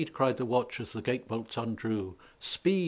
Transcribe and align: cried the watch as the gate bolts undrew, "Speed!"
cried 0.13 0.35
the 0.37 0.45
watch 0.47 0.79
as 0.79 0.93
the 0.93 1.01
gate 1.03 1.27
bolts 1.27 1.55
undrew, 1.57 2.17
"Speed!" 2.39 2.79